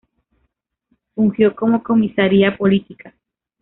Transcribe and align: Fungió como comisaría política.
Fungió 1.13 1.55
como 1.55 1.83
comisaría 1.83 2.57
política. 2.57 3.13